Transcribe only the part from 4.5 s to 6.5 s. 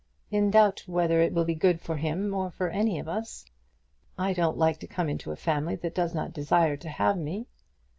like to come into a family that does not